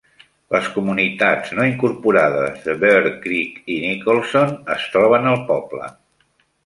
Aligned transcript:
Les 0.53 0.69
comunitats 0.77 1.51
no 1.59 1.65
incorporades 1.71 2.57
de 2.69 2.75
Bear 2.85 3.13
Creek 3.27 3.61
i 3.75 3.77
Nicholson 3.85 4.57
es 4.77 4.89
troben 4.97 5.29
al 5.35 5.39
poble. 5.53 5.93